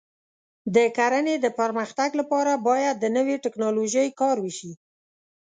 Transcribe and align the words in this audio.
د 0.75 0.77
کرنې 0.97 1.35
د 1.41 1.45
پرمختګ 1.59 2.09
لپاره 2.19 2.51
باید 2.67 2.95
د 2.99 3.05
نوې 3.17 3.35
ټکنالوژۍ 3.43 4.07
کار 4.21 4.37
وشي. 4.45 4.71